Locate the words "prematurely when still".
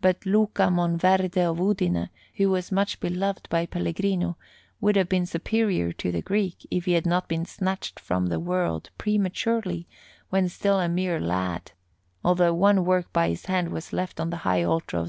8.96-10.80